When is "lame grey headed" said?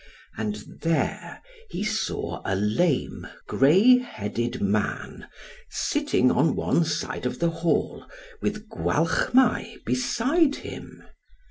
2.55-4.59